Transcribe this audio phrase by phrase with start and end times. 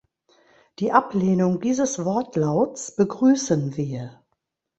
[0.79, 4.23] Die Ablehnung dieses Wortlauts begrüßen wir.